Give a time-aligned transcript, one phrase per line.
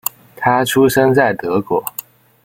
[0.35, 1.85] 他出生在德国。